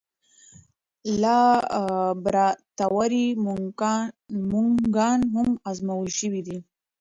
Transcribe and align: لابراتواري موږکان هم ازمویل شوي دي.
لابراتواري 1.21 3.27
موږکان 4.51 5.19
هم 5.33 5.49
ازمویل 5.69 6.11
شوي 6.19 6.41
دي. 6.47 6.57